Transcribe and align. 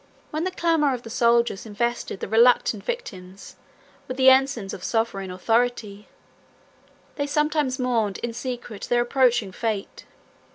When 0.31 0.45
the 0.45 0.49
clamor 0.49 0.95
of 0.95 1.03
the 1.03 1.11
soldiers 1.11 1.67
invested 1.67 2.21
the 2.21 2.27
reluctant 2.27 2.83
victims 2.83 3.55
with 4.07 4.17
the 4.17 4.29
ensigns 4.31 4.73
of 4.73 4.83
sovereign 4.83 5.29
authority, 5.29 6.07
they 7.17 7.27
sometimes 7.27 7.77
mourned 7.77 8.17
in 8.23 8.33
secret 8.33 8.87
their 8.89 9.01
approaching 9.03 9.51
fate. 9.51 10.05